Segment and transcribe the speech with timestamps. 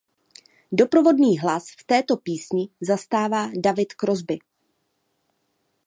[0.71, 4.37] Doprovodný hlas v této písni zastává David Crosby.